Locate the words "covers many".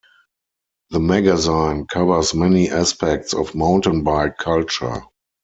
1.85-2.71